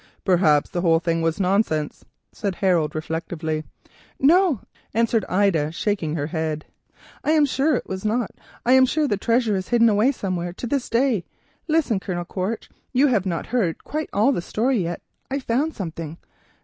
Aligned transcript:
"Perhaps 0.25 0.71
the 0.71 0.81
whole 0.81 0.97
thing 0.99 1.21
was 1.21 1.39
nonsense," 1.39 2.03
said 2.31 2.55
Harold 2.55 2.95
reflectively. 2.95 3.65
"No," 4.19 4.61
answered 4.95 5.23
Ida 5.29 5.71
shaking 5.71 6.15
her 6.15 6.25
head, 6.25 6.65
"I 7.23 7.33
am 7.33 7.45
sure 7.45 7.75
it 7.75 7.87
was 7.87 8.03
not, 8.03 8.31
I 8.65 8.71
am 8.71 8.87
sure 8.87 9.07
the 9.07 9.15
treasure 9.17 9.55
is 9.55 9.67
hidden 9.67 9.89
away 9.89 10.11
somewhere 10.11 10.53
to 10.53 10.65
this 10.65 10.89
day. 10.89 11.23
Listen, 11.67 11.99
Colonel 11.99 12.25
Quaritch—you 12.25 13.05
have 13.09 13.27
not 13.27 13.45
heard 13.53 13.83
quite 13.83 14.09
all 14.11 14.31
the 14.31 14.41
story 14.41 14.81
yet—I 14.81 15.37
found 15.37 15.75
something." 15.75 16.17